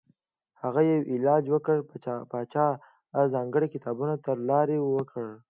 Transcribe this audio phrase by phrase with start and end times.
[0.61, 1.77] هغه یې علاج وکړ
[2.31, 2.67] پاچا
[3.33, 5.31] ځانګړي کتابتون ته لاره ورکړه.